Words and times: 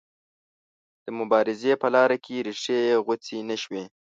د 1.03 1.05
مبارزې 1.19 1.73
په 1.81 1.87
لاره 1.95 2.17
کې 2.25 2.43
ریښې 2.47 2.77
یې 2.87 2.95
غوڅې 3.05 3.37
نه 3.49 3.55
شوې. 3.61 3.83